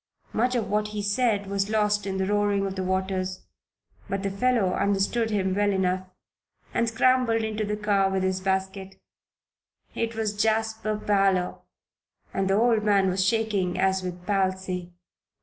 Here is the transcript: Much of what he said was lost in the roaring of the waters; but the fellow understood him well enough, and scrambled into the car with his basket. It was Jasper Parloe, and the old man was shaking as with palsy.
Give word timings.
Much 0.33 0.55
of 0.55 0.67
what 0.67 0.87
he 0.87 1.01
said 1.03 1.45
was 1.45 1.69
lost 1.69 2.07
in 2.07 2.17
the 2.17 2.25
roaring 2.25 2.65
of 2.65 2.73
the 2.75 2.81
waters; 2.83 3.45
but 4.09 4.23
the 4.23 4.31
fellow 4.31 4.73
understood 4.73 5.29
him 5.29 5.53
well 5.53 5.69
enough, 5.71 6.07
and 6.73 6.87
scrambled 6.89 7.43
into 7.43 7.63
the 7.63 7.77
car 7.77 8.09
with 8.09 8.23
his 8.23 8.39
basket. 8.41 8.95
It 9.93 10.15
was 10.15 10.33
Jasper 10.35 10.97
Parloe, 10.97 11.61
and 12.33 12.49
the 12.49 12.55
old 12.55 12.83
man 12.83 13.09
was 13.09 13.23
shaking 13.23 13.77
as 13.79 14.01
with 14.01 14.25
palsy. 14.25 14.91